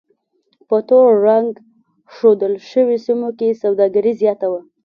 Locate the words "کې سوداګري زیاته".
3.37-4.47